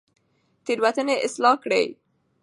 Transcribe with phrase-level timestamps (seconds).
[0.65, 1.85] تېروتنې اصلاح کړئ.